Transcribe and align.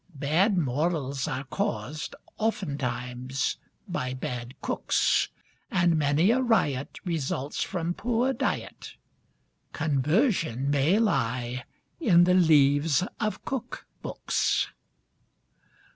Bad 0.15 0.57
morals 0.57 1.27
are 1.27 1.43
caused, 1.43 2.15
oftentimes 2.39 3.57
by 3.87 4.15
bad 4.15 4.59
cooks, 4.59 5.29
And 5.69 5.95
many 5.95 6.31
a 6.31 6.41
riot 6.41 6.97
results 7.05 7.61
from 7.61 7.93
poor 7.93 8.33
diet 8.33 8.95
Conversion 9.73 10.71
may 10.71 10.97
lie 10.97 11.65
in 11.99 12.23
the 12.23 12.33
leaves 12.33 13.03
of 13.19 13.45
cook 13.45 13.85
books. 14.01 14.69